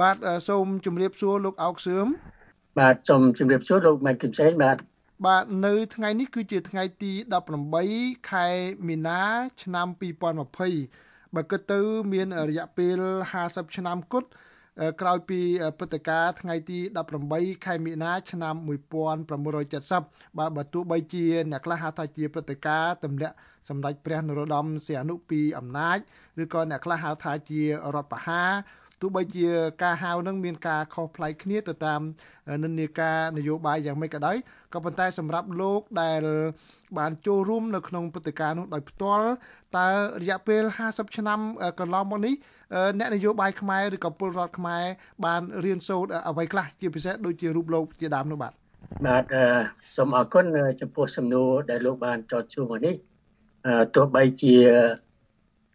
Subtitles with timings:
[0.00, 0.16] បាទ
[0.48, 2.06] សូមជម្រាបសួរលោកអោកសឿម
[2.78, 4.76] បាទសូមជម្រាបសួរលោកម៉ៃគឹមសេងបាទ
[5.26, 7.12] បាទនៅថ្ងៃនេះគឺជាថ្ងៃទី
[7.70, 8.46] 18ខែ
[8.88, 9.20] មីនា
[9.62, 9.86] ឆ្នាំ
[10.60, 11.80] 2020បើគិតទៅ
[12.12, 13.00] មានរយៈពេល
[13.38, 14.28] 50ឆ្នាំគត់
[15.00, 15.40] ក្រោយពី
[15.78, 16.78] ព្រឹត្តិការណ៍ថ្ងៃទី
[17.22, 18.54] 18ខែមិនិនាឆ្នាំ
[19.26, 23.34] 1970បាទបើទោះបីជាអ្នកខ្លះហៅថាជាព្រឹត្តិការណ៍ទម្លាក់
[23.68, 25.98] សម្ដេចព្រះនរោត្តមសីហនុពីអំណាច
[26.42, 27.66] ឬក៏អ្នកខ្លះហៅថាជារ
[27.96, 28.44] ដ្ឋបហា
[28.93, 29.46] ទោះ បីជា
[29.82, 32.00] ការហៅនឹងមានការខុសប្លែកគ្នាទៅតាម
[32.64, 34.36] និន្នាការនយោបាយយ៉ាងម៉េចក៏ដោយ
[34.74, 36.22] ក៏ប៉ុន្តែសម្រាប់លោកដែល
[36.98, 39.28] បានចូលរួមនៅក្នុងព្រឹត្តិការណ៍នោះដោយផ្ទាល់
[39.76, 39.88] តើ
[40.22, 41.40] រយៈពេល50ឆ្នាំ
[41.80, 42.34] កន្លងមកនេះ
[42.98, 44.84] អ្នកនយោបាយខ្មែរឬក៏ពលរដ្ឋខ្មែរ
[45.24, 48.52] បានរៀនសូត្រអ្វីខ្លះជាពិសេសដូចជារូបលោកជាដើមនោះបាទ
[49.06, 49.24] បាទ
[49.96, 50.44] សូមអរគុណ
[50.80, 52.94] ចំពោះសំណួរដែលលោកបានចោទសួរមកនេះ
[53.94, 54.56] ទោះបីជា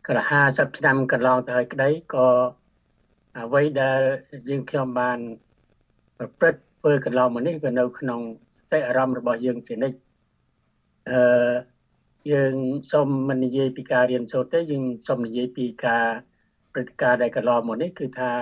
[0.07, 0.17] ក្រ
[0.49, 2.25] 50ឆ្នាំកន្លងទៅហើយក្តីក៏
[3.37, 4.01] អ្វីដែល
[4.49, 5.19] យើងខ្ញុំបាន
[6.17, 8.19] ប្រព្រឹត្តធ្វើកន្លងមកនេះវានៅក្នុង
[8.57, 9.97] សតិអារម្មណ៍របស់យើងជានិច្ច
[11.09, 11.53] អឺ
[12.31, 12.55] យើង
[12.91, 16.05] សូមមិននិយាយពីការរៀនសូត្រទេយើងសូមនិយាយពីការ
[16.73, 18.33] ព្រឹត្តិការណ៍ដែលកន្លងមកនេះគឺថា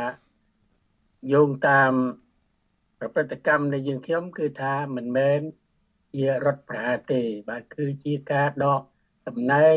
[1.34, 1.92] យោងតាម
[3.00, 5.40] ប្រព្រឹត្តកម្មនៃយើងខ្ញុំគឺថាមិនមែន
[6.16, 8.82] ជារដ្ឋប្រហារទេបាទគឺជាការដក
[9.28, 9.76] តំណែង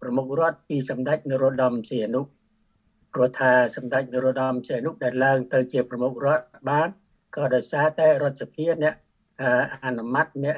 [0.00, 2.20] ប្រមុខរដ្ឋពីសម្ដេចនរោត្តមសីហនុ
[3.12, 6.88] ព្រោះថាសម្ដេចនរោត្តមសីហនុដែលឡើងទៅជាប្រមុខរដ្ឋបាន
[7.36, 8.94] ក៏ដោយសារតែរដ្ឋសភាអ្នក
[9.84, 10.56] អនុម័តអ្នក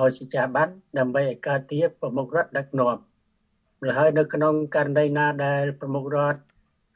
[0.00, 0.68] ឲ្យសេចក្ដីបាន
[0.98, 2.96] ដើម្បីឲ្យកើតជាប្រមុខរដ្ឋដឹកនាំ
[3.80, 6.38] ម្ល៉េះហើយនៅក្នុងករណីណាដែលប្រមុខរដ្ឋ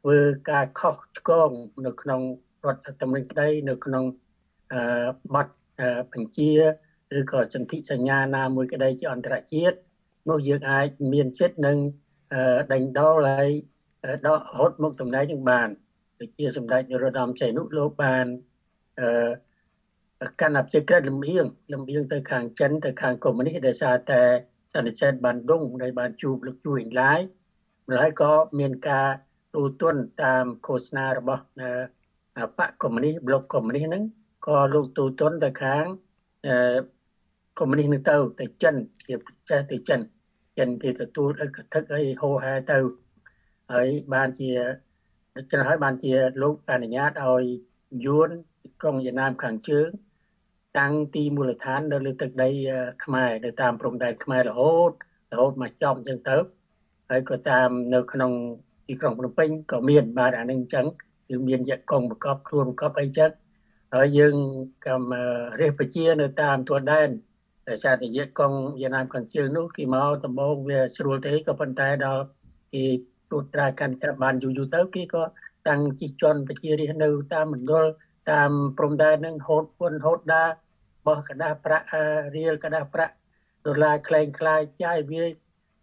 [0.00, 0.19] ធ្វើ
[0.50, 1.50] ការខុសឆ្គង
[1.86, 2.20] នៅក្នុង
[2.64, 4.05] រដ្ឋធម្មនុញ្ញក្តីនៅក្នុង
[4.72, 4.83] អឺ
[5.34, 5.48] បទ
[6.12, 6.53] បញ្ជា
[7.19, 9.77] ឬក៏សន្ធិសញ្ញាណាមួយក្តីជាអន្តរជាតិ
[10.28, 11.78] នោះយើងអាចមានសិទ្ធិនឹង
[12.72, 13.50] ដេញដោលហើយ
[14.27, 15.69] ដកហត់មកតំណែងនឹងបាន
[16.21, 18.27] ដូចជាសម្ដេចនរោត្តមសីហនុលោកបាន
[19.01, 24.23] អឺកាន់អភិក្រិតលំអៀងលំអៀងទៅខាងចិនទៅខាងកុម្មុយនីសដោយសារតែ
[24.73, 27.21] សន្និសីទបានដងដែលបានជួបលោកជួយឡាយ
[27.89, 29.09] ម្ល៉េះក៏មានការ
[29.55, 31.43] ទូទន់តាមឃោសនារបស់
[32.59, 34.03] បកកុម្មុយនីសប្លុកកុម្មុយនីសហ្នឹង
[34.47, 35.84] ក៏លោកទូទន់ទៅខាង
[37.59, 38.75] កុម្មុយនីសនឹងទៅទៅចិន
[39.06, 40.00] ជាពិសេសទៅចិន
[40.59, 42.78] ចិនគេទទួលអកថឹកអីហោហែទៅ
[43.72, 44.50] ហើយបានជា
[45.37, 46.12] ដូច្នេះហើយបានជា
[46.43, 47.44] លោកអនុញ្ញាតឲ្យ
[48.04, 48.31] យួន
[48.82, 49.88] កងវៀតណាមខាងជើង
[50.78, 52.50] តាំងទីមូលដ្ឋាននៅលើទឹកដី
[53.04, 54.93] ខ្មែរនៅតាមព្រំដែនខ្មែររហូត
[55.32, 56.37] រហូតមកចប់អញ្ចឹងទៅ
[57.10, 58.32] ហើយក៏តាមនៅក្នុង
[58.88, 60.87] ទីក្រុងភ្នំពេញក៏មានបាទអានឹងអញ្ចឹង
[61.28, 63.31] គឺមានយកកងប្រកបខ្លួនប្រកបអីចឹង
[63.94, 64.34] ហើយយើង
[64.87, 65.12] កម្ម
[65.60, 67.09] រះប្រជានៅតាមទួលដែន
[67.66, 72.22] តែសារតែយកកងវៀតណាមខាងជើងនោះគេមកដំបូងវាស្រួលទេក៏ប៉ុន្តែដល់
[72.75, 72.84] គេ
[73.29, 75.24] ត្រួតត្រាកាន់តែបានយូរយូរទៅគេក៏
[75.68, 77.85] តាំងជីជន់ប្រជារាស្ត្រនៅតាមមណ្ឌល
[78.31, 80.44] តាមព្រំដែននឹងហូតពុនហូតដា
[81.07, 81.85] បោះกระดาษប្រាក់
[82.35, 83.13] រៀលกระดาษប្រាក់
[83.66, 85.24] ដុល្លារคล้ายคล้ายចាយវា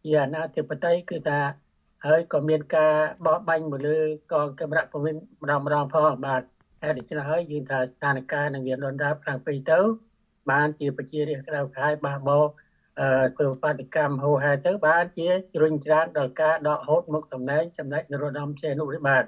[0.05, 1.41] ជាអាណាធិបតេយ្យគឺថា
[2.07, 2.95] ហើយក៏មានការ
[3.27, 3.99] បោះបាញ់មកលើ
[4.33, 6.43] កងកម្រិតប្រវិនម្ដងម្ដងផងបាទ
[6.83, 9.79] ហើយដូច្នេះហើយយើងថាស្ថានភាពនឹងវាលន់ដាប់ខ្លាំងពេកទៅ
[10.51, 12.41] បានជាប្រជារាស្ត្រក្រៅខាយបះបោ
[13.00, 19.24] អឺធ្វើបាតកម្មហូហែទៅបានជាជ្រុញច្រានដល់ការដកហូតមកតំណែងចំណែកនរោត្តមសេនុនេះបាទ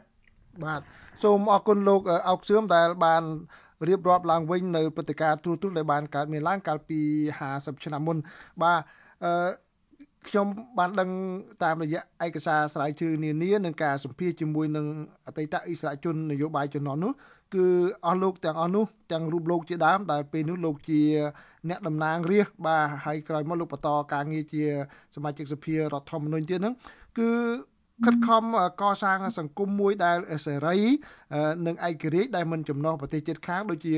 [0.66, 0.82] បាទ
[1.24, 3.24] សូមអរគុណលោកអោកសឿមដែលបាន
[3.88, 7.00] រៀបរាប់ឡើងវិញនៅព្រឹត្តិការណ៍ទ្រុឌទ្រុឌដែលបានកើតមានឡើងកាលពី
[7.42, 8.18] 50ឆ្នាំមុន
[8.64, 8.80] បាទ
[9.24, 9.50] អឺ
[10.30, 11.10] ខ្ញុំបានដឹង
[11.64, 14.86] តាមរយៈឯកសារស្រាវជ្រាវនានានិងការសម្ភាសជាមួយនឹង
[15.26, 17.12] អតីតអិសរាជជននយោបាយជំនាន់នោះ
[17.54, 17.68] គឺ
[18.06, 21.02] អស់លោកទាំងអស់នោះទាំងរូបលោកជាដើមដែលពេលនោះលោកជា
[21.70, 24.64] អ្នកតំណាងរាស្ត្របាទហើយក្រោយមកលោកបន្តការងារជា
[25.16, 26.76] សមាជិកសភារដ្ឋធម្មនុញ្ញទៀតហ្នឹង
[27.18, 27.30] គឺ
[28.06, 28.44] ខិតខំ
[28.82, 30.78] កសាងសង្គមមួយដែលសេរី
[31.66, 33.96] និងឯករាជ្យដែលមិនចំណោះប្រទេសជិតខាងដូចជា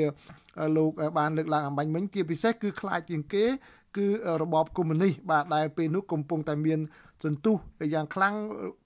[0.78, 3.46] លោកបានលើកឡើងអំបញ្ញមិញជាពិសេសគឺខ្លាចជាងគេ
[3.98, 4.08] គឺ
[4.42, 6.80] របបកុម្មុយនីសបាទដែលពេលនោះកំពុងតែមាន
[7.24, 7.56] សន្ទុះ
[7.94, 8.34] យ៉ាងខ្លាំង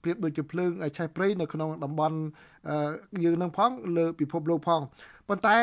[0.02, 2.16] ប្រៀបដូចជាភ្លើងឆេះព្រៃនៅក្នុងតំបន់
[3.24, 4.80] យើងនឹងផងលើពិភពលោកផង
[5.28, 5.56] ប៉ុន្តែ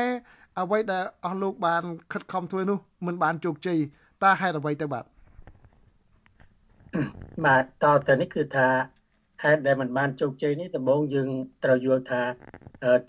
[0.62, 2.78] អ្វីដែលអស់លោកបានខិតខំធ្វើនោះ
[3.08, 3.78] មិនបានជោគជ័យ
[4.24, 5.06] តើហេតុអ្វីទៅបាទ
[7.46, 8.68] បាទតទៅនេះគឺថា
[9.44, 11.30] ហេតុដែលมันបានជោគជ័យនេះដំបូងយើង
[11.64, 12.22] ត្រូវយល់ថា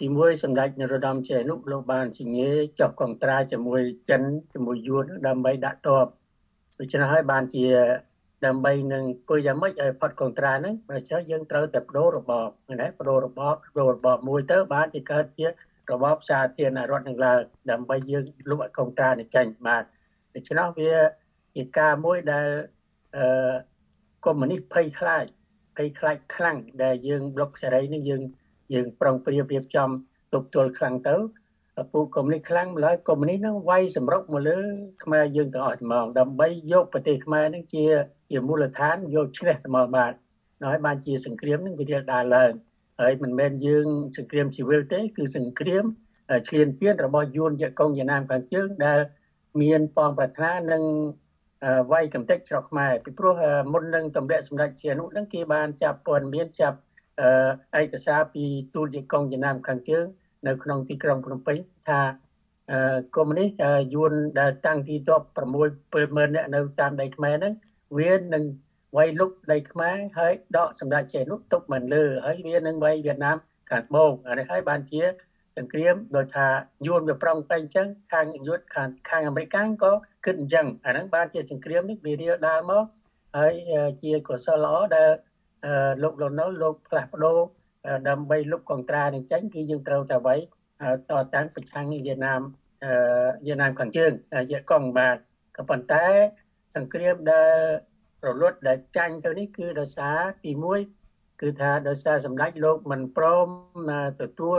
[0.00, 2.50] ទីមួយសម្ដេចនរោត្តមសីហនុលោកបានសញ្ញេ
[2.80, 6.06] ចុះកងត្រាជាមួយចិនជាមួយយួនដើម្បីដាក់តប
[6.78, 7.64] ដូច្នេះហើយបានជា
[8.46, 17.40] ដើម្បីនឹងធ្វើយ៉ាងម៉េចឲ្យផុតកងត្រាហ្នឹងបើចឹងយើងត្រូវតែបដូររបបណាបដូររបបបដូររបបមួយទៅបានជាកើតជារបបសាធារណរដ្ឋនឹងឡើង
[17.70, 19.84] ដើម្បីយើងលុបឲ្យកងត្រានេះចេញបាទ
[20.34, 20.92] ដូច្នេះវា
[21.56, 22.46] ជាការមួយដែល
[23.16, 23.52] អឺ
[24.24, 25.24] កុម្មុយនីសភ័យខ្លាច
[25.76, 28.22] ភ័យខ្លាចខ្លាំងដែលយើងប្លុកសេរីនេះយើង
[28.74, 29.88] យើងប្រុងប្រៀបរៀបចំ
[30.34, 31.16] ទប់ទល់ខ្លាំងទៅ
[31.92, 34.60] ពួកកុំនេះខ្លាំងម្ល៉េះកុំនេះនឹងវាយសម្រុកមកលើ
[35.04, 37.84] ខ្មែរយើងទាំងអស់ហ្មងដើម្បីយកប្រទេសខ្មែរនឹងជា
[38.30, 40.12] ជាមូលដ្ឋានយកឈ្នះថ្មបាទ
[40.68, 42.52] ហើយបានជាសង្គ្រាមនឹងវារៀលដាលឡើង
[43.00, 43.86] ហើយមិនមែនយើង
[44.16, 45.84] សង្គ្រាមស៊ីវិលទេ គឺសង្គ្រាម
[46.48, 49.00] ឈ្លានពានរបស់យួនយកកងវៀតណាមខាងជើងដែល
[49.62, 50.82] មានបងប្រាថ្នានឹង
[51.92, 53.34] វាយកំទេចស្រុកខ្មែរពីព្រោះ
[53.72, 56.78] មុននឹងតម្រាក់សម្ដេចជានុនឹងគេបានចាប់ព័ន្ធមានចាប់
[57.80, 58.44] ឯកសារពី
[58.74, 60.04] ទូតជាកងវៀតណាមខាងជើង
[60.46, 61.56] នៅក្នុងទីក្រុងភ្នំពេញ
[61.88, 62.00] ថា
[63.16, 63.48] កុំនេះ
[63.94, 65.22] យួនដែលតាំងទីតប
[65.68, 67.54] 6 70000នាក់នៅតាមដីខ្មែរហ្នឹង
[67.98, 68.44] វានឹង
[68.96, 73.36] វាយលុកដីខ្មែរហើយដកសម្ដេចចេះនោះទុកមិនលើហើយវានឹងវាយវៀតណាម
[73.70, 75.02] ខាងត្បូងអានេះហើយបានជា
[75.56, 76.46] សង្គ្រាមដោយថា
[76.86, 79.92] យួនវាប្រងតែអញ្ចឹងខាងយុទ្ធខាងខាងអាមេរិកក៏
[80.24, 82.84] គិតអញ្ចឹងអាហ្នឹងបានជាសង្គ្រាមនេះវារៀលដាលមក
[83.36, 83.54] ហើយ
[84.02, 85.10] ជាកុសលល្អដែល
[86.02, 87.38] លោកលន់ណុលលោកផ្លាស់ប្ដូរ
[88.08, 90.28] ដើម្បីលុបកងត្រានឹងចេញគឺយើងត្រូវតែໄວ
[91.10, 92.40] តតាំងប្រឆាំងវៀតណាម
[93.46, 94.12] វៀតណាមខាងជើង
[94.52, 95.16] យកកងបាទ
[95.56, 96.06] ក៏ប៉ុន្តែ
[96.76, 97.56] សង្គ្រាមដែល
[98.26, 100.52] រលត់ដែលចាញ់ទៅនេះគឺដោយសារទី
[100.96, 103.46] 1គឺថាដោយសារសម្ដេចលោកមិនព្រម
[104.22, 104.58] ទទួល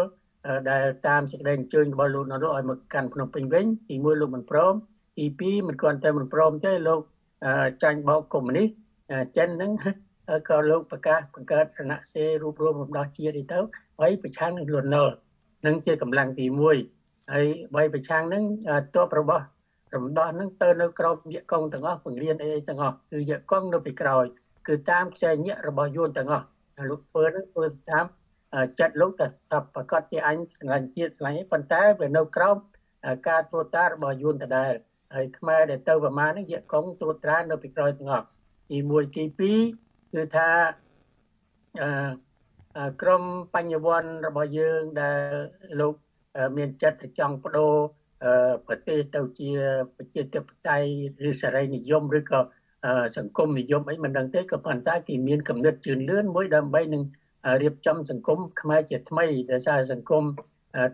[0.69, 4.73] ដែលតាមសេចក្តីអញ្ជើញរបស់លោកនរោឲ្យមកកាន់ភ្នំពេញវិញទី1លោកមិនព្រម
[5.17, 7.01] ទី2មិនគ្រាន់តែមិនព្រមទេលោក
[7.83, 8.67] ចាញ់បោកកុម្មុយនីស
[9.37, 9.71] ចិនហ្នឹង
[10.49, 13.59] ក៏លោកប្រកាសបង្កើតគណៈសេរូបរួមរំដោះជាតិទៅ
[13.99, 15.09] ហើយប្រឆាំងនឹងលន់ណុល
[15.65, 16.45] នឹងជាកម្លាំងទី
[16.89, 18.43] 1ហើយបីប្រឆាំងនឹង
[18.95, 19.45] តបរបស់
[19.95, 24.25] រំដោះនឹងទៅនៅក្រោមយៈកងទាំងអស់ពង្រៀនអីទាំងអស់គឺយៈកងនៅពីក្រោយ
[24.67, 26.45] គឺតាមខ្សែញាក់របស់យួនទាំងអស់
[26.89, 28.05] លោកធ្វើនឹងធ្វើតាម
[28.79, 32.57] ចិត្តលោកតែថាប្រកាសជាអញឆ្លាញ់ជាតិឆ្លាញ់ឯប៉ុន្តែវានៅក្រោម
[33.27, 34.73] ការត្រួតត្រារបស់យួនដដែល
[35.15, 38.27] ហើយខ្មែរដែលទៅប្រមាណនេះយៈកងត្រួតត្រានៅពីក្រោយទាំងអស់
[38.69, 39.23] ទី1ទី
[39.67, 40.49] 2 គឺថា
[41.79, 43.23] អឺក្រម
[43.53, 45.19] បញ្ញវន្តរបស់យើងដែល
[45.79, 45.95] លោក
[46.57, 47.75] មានចិត្តចង់បដូរ
[48.67, 49.51] ប្រទេសទៅជា
[49.95, 50.89] ប្រជាធិបតេយ្យ
[51.29, 52.39] ឬសេរីនិយមឬក៏
[53.17, 57.03] សង្គមនិយមអីមិនដឹងទេក៏ប៉ុន្តែគេមានគំនិតជឿនលឿនមួយដើម្បីនឹង
[57.61, 60.23] រៀបចំសង្គមខ្មែរជាថ្មីដែលសារសង្គម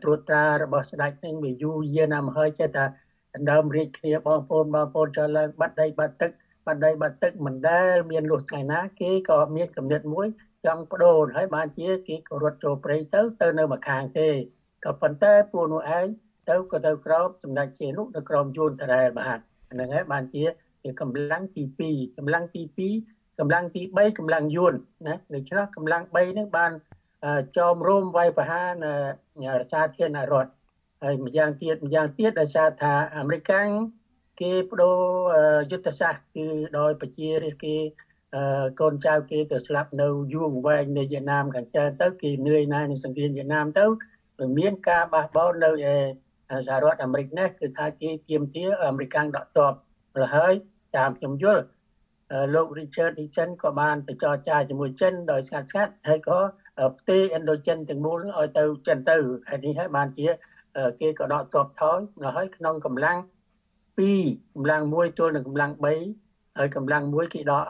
[0.04, 2.86] ត្រួតត្រារបស់ស្ដេចនឹងវាយូរយារណាស់មកហើយចេះថា
[3.52, 6.32] ដើមរៀបគ្នាបងប្អូនបងប្អូនចូលឡើងបាត់ដីបាត់ទឹក
[6.68, 10.28] បាត់ដីបាត់ទឹកមិនដែលមានលុះថ្ងៃណាគេក៏មានគំនិតមួយ
[10.66, 14.30] ចង់បដូរហើយបានជាគេក៏រត់ចូលព្រៃទៅទៅនៅម្ខាងទេ
[14.86, 16.06] ក៏ប៉ុន្តែពួកនោះឯង
[16.50, 19.40] ទៅក៏ទៅក្រោបសម្ដេចជានោះនៅក្រោមយួនដដែលបាទ
[19.72, 20.44] ហ្នឹងហើយបានជា
[20.84, 22.64] ជាកម្លាំងទី2កម្លាំងទី
[23.02, 24.74] 2កម្លាំងទី3កម្លាំងយួន
[25.08, 26.72] ណាដូច្នេះកម្លាំង3ហ្នឹងបាន
[27.58, 28.70] ចោមរោមវាយប្រហារ
[29.60, 30.52] រដ្ឋាភិបាលរដ្ឋ
[31.04, 33.52] ហើយម្យ៉ាងទៀតម្យ៉ាងទៀតដោយសារថាអាមេរិក
[34.42, 34.98] គេបដូរ
[35.72, 36.46] យុទ្ធសាស្ត្រគឺ
[36.78, 37.76] ដោយប្រជារាស្ត្រគេ
[38.80, 43.86] កូនចៅគេទៅស្លាប់នៅយូរវែងនៅវៀតណាមខាងច្រើនទៅគេនឿយណាស់នឹងសង្គ្រាមវៀតណាមទៅ
[44.58, 45.70] មានការបះបោរនៅ
[46.68, 49.74] សហរដ្ឋអាមេរិកនេះគឺថាគេទៀមទាអាមេរិកដកទ័ព
[50.36, 50.54] ហើយ
[50.98, 51.64] តាមខ្ញុំយល់
[52.56, 56.40] លោក Richard Nixon ក៏បានទៅចរចាជាមួយចិនដោយស្ងាត់ស្ងាត់ហើយក៏
[57.00, 59.18] ផ្ទេរឥណ្ឌូចិនទាំងមូលឲ្យទៅចិនទៅ
[59.50, 60.28] ហើយនេះហើយបានជា
[61.02, 62.00] គេក៏ដកទ័ពថយ
[62.38, 63.18] ហើយក្នុងកម្លាំង
[63.98, 65.72] 2កម្លាំង1ទល់នឹងកម្លាំង
[66.16, 67.64] 3ហើយកម្លាំង1គេដក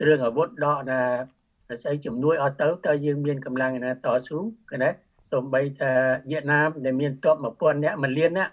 [0.00, 1.00] គ្រឿងអាវុធដកណា
[1.82, 4.38] ស្អីជំនួយឲ្យទៅតើយើងមានកម្លាំងណាតស៊ូ
[4.70, 4.88] កណា
[5.30, 5.92] សូម្បីថា
[6.30, 8.52] វៀតណាមដែលមានទ័ព1000នាក់1លាននាក់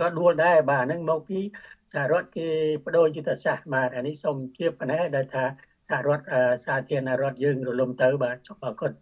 [0.00, 1.38] ក៏ដួលដែរបាទហ្នឹងមកពី
[1.92, 2.48] សហរដ្ឋគេ
[2.84, 5.44] បដូរយុទ្ធសាស្ត្របាទអានេះសូមជៀបប៉ុណ្ណេះដែលថា
[5.88, 6.24] សហរដ្ឋ
[6.64, 8.92] សាធារណរដ្ឋយើងរលំទៅបាទសូមអរគុណ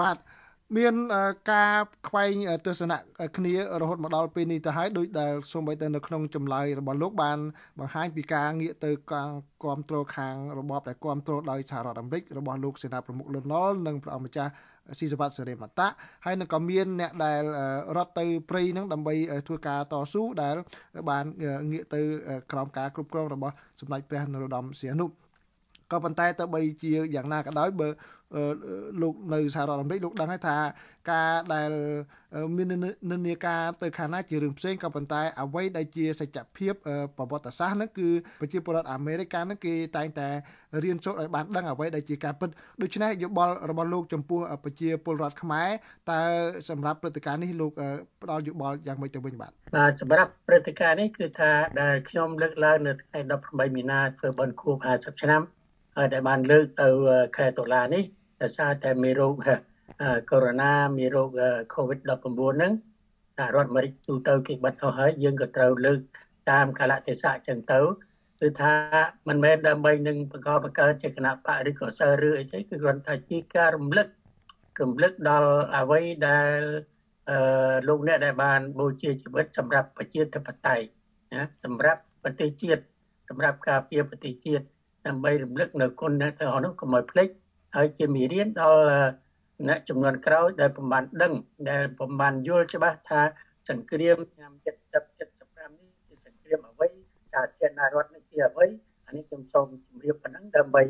[0.00, 0.16] បាទ
[0.74, 0.94] មាន
[1.52, 1.74] ការ
[2.08, 2.34] ខ្វែង
[2.66, 2.98] ទស្សនៈ
[3.36, 7.38] គ្នារហូតមកដល់ពេលនេះទៅហើយដោយដែលសូម្បីតែនៅក្នុងចម្លើយរបស់លោកបាន
[7.78, 9.30] បង្ហាញពីការងាកទៅកាង
[9.62, 14.52] គ្រប់គ្រងខាងរបបដែលគ្រប់គ្រងដោយសហរដ្ឋអាមេរិករបស់លោកសេនាប្រមុខលន់ណុលនិងព្រះអង្គម្ចាស់
[14.98, 15.88] ស៊ីសវ័តសេរីមតៈ
[16.24, 17.42] ហើយនឹងក៏មានអ្នកដែល
[17.96, 19.14] រត់ទៅព្រៃនឹងដើម្បី
[19.46, 20.56] ធ្វើការតស៊ូដែល
[21.10, 21.24] បាន
[21.70, 22.00] ងាកទៅ
[22.52, 25.06] ក្រោមការគ្រប់គ្រងរបស់សម្ដេចព្រះនរោត្តមសីហនុ
[25.92, 27.88] ក៏ប៉ុន្តែទៅបីជាយ៉ាងណាក៏ដោយបើ
[29.02, 30.56] លោកនៅសហរដ្ឋអាមេរិកលោកដឹងហើយថា
[31.10, 31.70] ការដែល
[32.56, 36.72] មាននិន្នាការទៅខាងណាជារឿងផ្សេងក៏ប៉ុន្តែអ្វីដែលជាសច្ចភាព
[37.16, 38.08] ប្រវត្តិសាស្ត្រហ្នឹងគឺ
[38.40, 40.28] ប្រជាពលរដ្ឋអាមេរិកហ្នឹងគេតែងតែ
[40.82, 42.48] រៀនសូត្រឲ្យបានដឹងអ្វីដែលជាការពិត
[42.82, 45.68] ដូច្នេះយោបល់របស់លោកចំពោះប្រជាពលរដ្ឋខ្មែរ
[46.10, 46.20] តើ
[46.68, 47.72] សម្រាប់ព្រឹត្តិការណ៍នេះលោក
[48.22, 51.50] ផ្ដល់យោបល់យ៉ាងម៉េចទៅវិញបាទបាទសម្រាប់ព្រឹត្តិការណ៍នេះគឺថា
[51.80, 55.42] ដែលខ្ញុំលើកឡើងនៅថ្ងៃ18មីនាធ្វើបុណ្យខួប50ឆ្នាំ
[56.12, 56.88] ដែលបានលើកទៅ
[57.36, 58.04] ខែតុលានេះ
[58.42, 59.34] ដោយសារតែមេរោគ
[60.30, 60.64] កូវីដ
[60.98, 61.30] មេរោគ
[61.74, 62.26] COVID-19
[62.56, 62.72] ហ្នឹង
[63.36, 66.00] សហរដ្ឋអាមេរិកទូទៅគេបិទអស់ហើយយើងក៏ត្រូវលើក
[66.50, 67.80] តាមកាលៈទេសៈអញ្ចឹងទៅ
[68.40, 68.72] គឺថា
[69.28, 74.06] មិនមែនដើម្បីនឹងបង្កបង្កើតជាគណៈបកឬក៏សើឬអីទេគឺគ្រាន់តែជាការរំលឹក
[74.80, 76.60] រំលឹកដល់អ្វីដែល
[77.30, 80.86] អឺលោកអ្នកដែលបានបូជាជីវិតសម្រាប់ប្រជាធិបតេយ្យ
[81.34, 82.82] ណាសម្រាប់ប្រទេសជាតិ
[83.28, 84.64] សម្រាប់ការពារប្រទេសជាតិ
[85.06, 87.28] ដើម្បីរំលឹកនៅគុណអ្នកទាំងអស់នោះកុំឲ្យភ្លេច
[87.76, 88.82] ហើយជាមេរៀនដល់
[89.68, 91.32] អ្នកចំនួនក្រោយដែលប្រមាណដឹង
[91.70, 93.20] ដែលប្រមាណយល់ច្បាស់ថា
[93.68, 94.62] សង្គ្រាមឆ្នាំ70
[95.18, 96.88] 75នេះជាសង្គ្រាមអ្វី
[97.32, 98.66] សាធារណរដ្ឋនេះជាអ្វី
[99.06, 100.82] អានេះខ្ញុំសូមជម្រាបប៉ុណ្ណឹងដើម្បី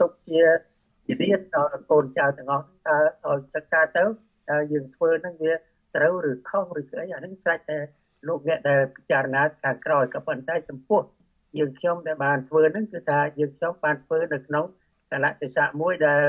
[0.00, 0.40] ទុកជា
[1.20, 4.04] រៀនដល់កូនចៅទាំងអស់តើឲ្យសិក្សាទៅ
[4.50, 5.54] តើយើងធ្វើនឹងវា
[5.96, 7.78] ត្រូវឬខុសឬអីអានេះស្រេចតែ
[8.28, 11.00] លោកអ្នកដែលពិចារណាខាងក្រោយក៏ប៉ុន្តែចំពោះ
[11.58, 14.64] យើងខ្ញុំដែលបានធ្វើនឹងគឺថាយើងខ្ញុំបានធ្វើនៅក្នុង
[15.10, 16.22] កលៈទេសៈមួយដែល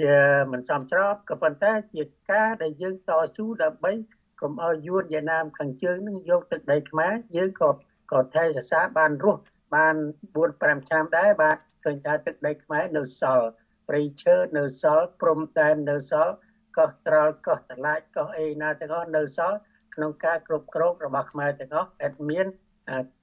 [0.00, 0.20] វា
[0.52, 3.92] មិនសមស្របក៏ប៉ុន្តែជាការដែលយើងតស៊ូដើម្បី
[4.40, 7.70] កុំឲ្យយួនវៀតណាមខាងជើងនឹងយកទឹកដីខ្មែរយើងក៏
[8.12, 9.42] ក៏ថែសរសើរបានរស់
[9.74, 9.96] បាន
[10.34, 13.48] 4 5ឆ្នាំដែរបាទឃើញថាទឹកដីខ្មែរនៅសល់
[13.88, 16.34] ព្រៃឈើនៅសល់ព្រំដែននៅសល់
[16.78, 19.58] កោះត្រល់កោះតឡាចកោះអេណាទាំងអស់នៅសល់
[19.94, 22.46] ក្នុងការគ្រប់គ្រងរបស់ខ្មែរទាំងអស់អត់មាន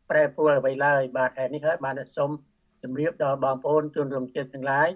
[0.10, 2.32] ប្រែប្រួលអ្វីឡើយបាទហេតុនេះហើយបានសូម
[2.84, 4.90] ជម្រាបដល់បងប្អូនជនរួមជាតិទាំងឡាយ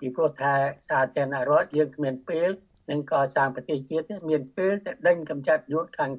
[0.00, 0.54] ពីព្រោះថា
[0.88, 2.50] សាធារណរដ្ឋយើងគ្មានពេល
[2.90, 6.12] នឹងកសាងប្រទេសជាតិមានពេលតែដេញកម្ចាត់យុទ្ធខាង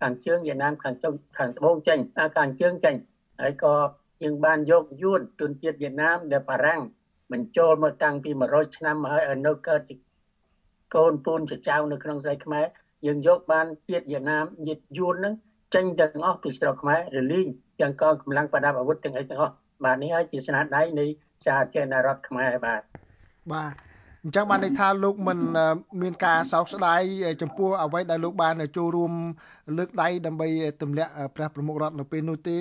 [0.00, 1.98] ខាងជើងវៀតណាមខាងចុងខាងត្បូងចេញ
[2.38, 2.94] ខាងជើងចេញ
[3.40, 3.74] ហើយក៏
[4.22, 6.82] យើងបានយកយួនជនជាតិវៀតណាមដែលបារាំង
[7.32, 9.94] បញ្ចូលមកតាំងពី100ឆ្នាំមកហើយឲ្យនៅកើតជា
[10.94, 12.66] កូនពូនចៅនៅក្នុងស្រីខ្មែរ
[13.06, 15.34] យើងយកបានជាតិវៀតណាមញាតយួនហ្នឹង
[15.74, 17.46] ចេញទាំងអស់ពីស្រុកខ្មែររលីង
[17.80, 19.54] ទាំងកងកម្លាំងប្រដាប់អាវុធទាំងអីទាំងអស់
[19.84, 21.06] បាទនេះហើយជាស្នាដៃនៃ
[21.44, 22.80] សាធារណរដ្ឋខ្មែរបាទ
[23.52, 23.72] បាទ
[24.22, 25.38] អញ្ចឹងបានន័យថាលោកមិន
[26.02, 27.00] មានការសោកស្ដាយ
[27.42, 29.12] ចំពោះអ្វីដែលលោកបានចូលរួម
[29.78, 30.48] លើកដៃដើម្បី
[30.82, 32.58] ទម្លាក់ព្រះប្រមុខរដ្ឋនៅពេលនោះទេ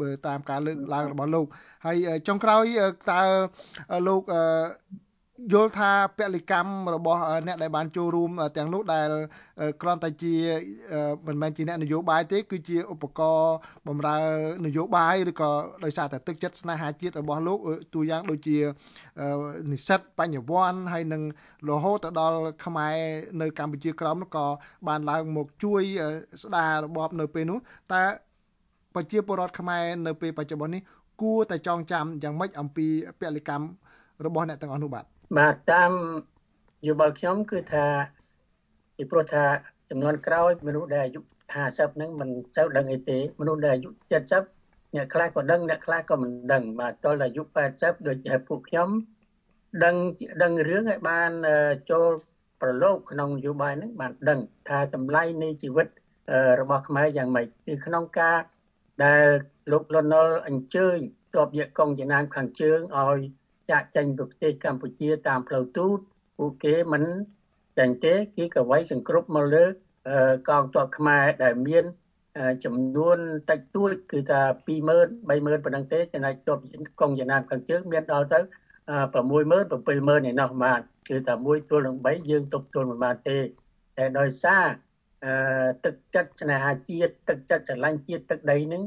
[0.00, 1.46] បើតាមការលើកឡើងរបស់លោក
[1.86, 1.96] ហើយ
[2.28, 2.64] ចុងក្រោយ
[3.10, 3.22] តើ
[4.08, 4.22] លោក
[5.52, 9.08] យល់ថាពលិកម្មរបស់អ្នកដែលបានចូលរួមទាំងនោះដែល
[9.82, 10.34] គ្រាន់តែជា
[11.26, 13.54] មិនមែនជាអ្នកនយោបាយទេគឺជាឧបករណ៍
[13.88, 14.16] បម្រើ
[14.64, 15.50] នយោបាយឬក៏
[15.84, 17.58] ដោយសារតែទឹកចិត្តស្នេហាជាតិរបស់លោក
[17.94, 18.58] ទូយ៉ាងដូចជា
[19.72, 21.22] និស្សិតបញ្ញវន្តហើយនឹង
[21.70, 22.96] រហូតទៅដល់ខ្មែរ
[23.40, 24.46] នៅកម្ពុជាក្រោមនោះក៏
[24.88, 25.82] បានឡើងមកជួយ
[26.42, 27.58] ស្ដាររបបនៅពេលនោះ
[27.92, 28.02] តើ
[28.94, 30.82] ប្រជាពលរដ្ឋខ្មែរនៅពេលបច្ចុប្បន្ននេះ
[31.22, 32.86] គួរតែចងចាំយ៉ាងម៉េចអំពី
[33.20, 33.66] ពលិកម្ម
[34.26, 35.92] របស់អ្នកទាំងអស់នោះបាទ បាទតាម
[36.86, 37.86] យោបល់ខ្ញុំគឺថា
[38.96, 39.44] ពីព្រោះថា
[39.90, 41.20] ចំនួនក្រោយមនុស្សដែលអាយុ
[41.58, 43.90] 50ហ្នឹងមិនសូវដឹងអីទេមនុស្សដែលអាយុ
[44.40, 47.42] 70អ្នកខ្លះក៏ដឹងអ្នកខ្លះក៏មិនដឹងបាទតលអាយុ
[47.74, 48.88] 80ដូចជាពួកខ្ញុំ
[49.84, 49.96] ដឹង
[50.42, 51.30] ដឹងរឿងឲ្យបាន
[51.90, 52.10] ចូល
[52.60, 55.88] ប្រឡូកក្នុងនយោបាយហ្នឹងបានដឹងថាតម្លៃនៃជីវិត
[56.60, 58.38] របស់ខ្មែរយ៉ាងម៉េចគឺក្នុងការ
[59.04, 59.26] ដែល
[59.72, 60.96] លោកលន់នល់អញ្ជើញ
[61.36, 63.20] តបយកកងចំណានខាងជើងឲ្យ
[63.70, 65.98] ចាក់ចេញពីប្រទេសកម្ពុជាតាមផ្លូវទូត
[66.38, 67.04] ពួកគេមិន
[67.78, 69.64] ចាញ់ទេគេក៏វាយសង្គ្រប់មកលើ
[70.48, 71.84] កងទ័ពខ្មែរដែលមាន
[72.64, 73.18] ចំនួន
[73.50, 76.58] តិចតួចគឺថា20000 30000ប៉ុណ្ណឹងទេចំណែកទ័ព
[77.00, 78.42] កងចំណានខាងជើងមានដល់ទៅ60000
[79.86, 84.64] 70000ឯណោះបានគឺថា1ទល់នឹង3យើងទប់ទល់មិនបានទេតែដោយសារ
[85.84, 88.82] ទឹកចិត្តស្នេហាជាតិទឹកចិត្តស្រឡាញ់ជាតិទឹកដីនឹង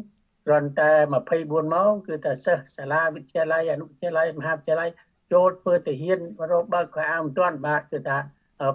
[0.46, 0.92] គ្រាន់តែ
[1.30, 4.90] 24ម៉ោងគឺតែសិស្សសាលាវិទ្យាល័យអនុវិទ្យាល័យមហាវិទ្យាល័យ
[5.34, 6.20] ចូលធ្វើទៅហ៊ាន
[6.52, 8.18] រកបើកខែមិនទាន់បាទគឺថា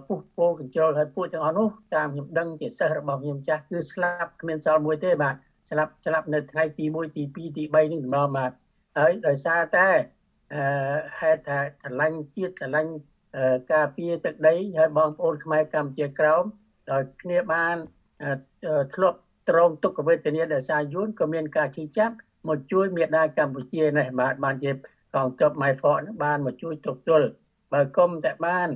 [0.06, 5.34] ពុះពោកញ្ជុលហើយពួកទាំងអស់នោះតាមខ្ញុំដឹងជាសិស្សរបស់ខ្ញុំចាស់គឺស្លាប់គ្មានសល់មួយទេបាទ
[5.70, 8.52] ស្លាប់ស្លាប់នៅថ្ងៃទី1ទី2ទី3នេះម្ដងបាទ
[8.98, 9.88] ហើយដោយសារតែ
[10.54, 10.62] អឺ
[11.18, 12.92] ហេតុថាឆ្លាញ់ជាតិឆ្លាញ់
[13.72, 16.44] ការពារទឹកដីហើយបងប្អូនខ្មែរកម្ពុជាក្រោម
[16.90, 17.76] ដោយគ្នាបាន
[18.94, 22.14] ធ្លាប់ ត្រង់ទុក្ខវេទនាដែលសារយួនក៏មានការជឿចាប់
[22.48, 24.70] មកជួយមេដាកម្ពុជានេះបាទបានជា
[25.14, 27.28] កងទ័ពម៉ៃហ្វកបានមកជួយទប់ទល់
[27.72, 28.68] បើគុំតែបាន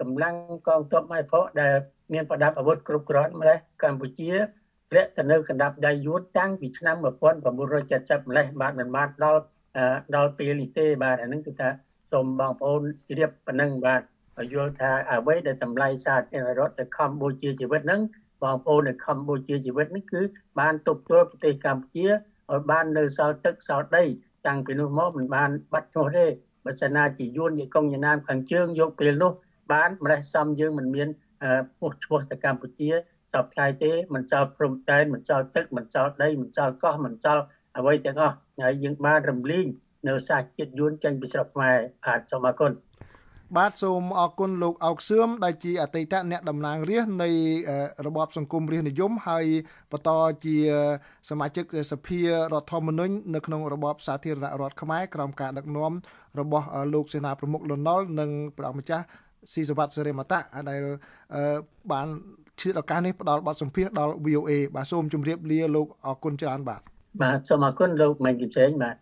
[0.00, 0.36] កម្លាំង
[0.68, 1.74] កងទ័ពម៉ៃហ្វកដែល
[2.12, 4.30] មានប្រដាប់អាវុធគ្រប់គ្រាន់ម្លេះកម្ពុជា
[4.90, 6.96] ធ្លាក់ទៅនៅកណ្ដាប់ដៃយួនតាំងពីឆ្នាំ
[7.62, 9.42] 1970ម្លេះបាទមិនបានដល់
[10.16, 11.68] ដល់ពេលនេះទេបាទអានឹងគឺថា
[12.12, 14.02] សូមបងប្អូនជ្រាបប៉ុណ្ណឹងបាទ
[14.52, 18.00] យល់ថាអ្វីដែលតម្លៃសាធារណរដ្ឋទៅខំបូជាជីវិតហ្នឹង
[18.44, 20.22] បងប្អូននៅកម្ពុជាជីវិតនេះគឺ
[20.60, 24.04] បានទប់ទល់ប្រទេសកម្ពុជាឲ្យបាននៅសល់ទឹកសល់ដី
[24.46, 26.26] តាំងពីនោះមកមិនបានបាត់ឈ្មោះទេ
[26.64, 29.32] បើសិនណាជាយួនយកកងយ៉ាងណាខាងជើងយកពេលនោះ
[29.72, 31.08] បានម្លេះសំយើងមិនមាន
[31.78, 32.88] ពោះឈ្មោះទៅកម្ពុជា
[33.32, 37.38] សពថ្ងៃទេមិនចោលព្រំដែនមិនចោលទឹកមិនចោលដីមិនចោលកោះមិនចោល
[37.78, 39.66] អ្វីទាំងអស់ហើយយើងបានរំលីង
[40.08, 42.72] នៅសាសជាតិយួនចេញពីស្រុកខ្មែរបាទសូមអរគុណ
[43.58, 47.30] បាទសូមអរគុណលោកអោកសឿមដែលជាអតីតអ្នកតំណាងរាស្ត្រនៃ
[48.06, 49.44] របបសង្គមរាស្ត្រនិយមហើយ
[49.92, 50.10] បន្ត
[50.44, 50.56] ជា
[51.30, 55.92] សមាជិកសភារដ្ឋធម្មនុញ្ញនៅក្នុងរបបសាធារណរដ្ឋខ្មែរក្រោមការដឹកនាំ
[56.40, 59.04] របស់លោកសេនាប្រមុខលន់ នល់និងព្រះអង្គម្ចាស់
[59.52, 60.40] ស៊ីសវ័តសេរីមតៈ
[60.70, 60.80] ដែល
[61.92, 62.06] បាន
[62.60, 66.82] ឈានឱកាសនេះផ្ដល់បទសម្ភាសដល់ VOA បាទសូមជម្រាបលាលោកអរគុណច្រើនបាទ
[67.22, 68.96] បាទសូមអរគុណលោកម៉ែនគីចេងបាទ